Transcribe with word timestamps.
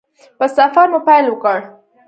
په 0.37 0.45
سفر 0.57 0.85
مو 0.91 0.99
پیل 1.07 1.25
وکړ. 1.29 1.59